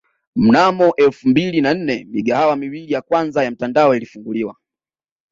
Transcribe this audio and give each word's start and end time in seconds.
Mnamo 0.35 0.93
elfu 0.97 1.29
mbili 1.29 1.61
na 1.61 1.73
nne 1.73 2.05
migahawa 2.11 2.55
miwili 2.55 2.93
ya 2.93 3.01
kwanza 3.01 3.43
ya 3.43 3.51
mtandao 3.51 3.95
ilifunguliwa 3.95 4.55